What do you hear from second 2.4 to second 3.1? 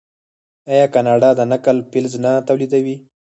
تولیدوي؟